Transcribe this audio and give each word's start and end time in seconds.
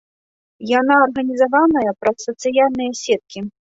Яна 0.79 0.93
арганізаваная 1.05 1.91
праз 2.01 2.17
сацыяльныя 2.29 2.91
сеткі. 3.07 3.51